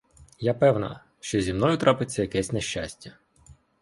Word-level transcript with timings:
Я 0.39 0.53
певна, 0.53 1.03
що 1.19 1.41
зі 1.41 1.53
мною 1.53 1.77
трапиться 1.77 2.21
якесь 2.21 2.51
нещастя. 2.51 3.11